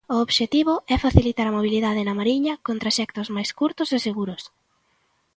[0.15, 4.41] O obxectivo é facilitar a mobilidade na Mariña con traxectos máis curtos e seguros.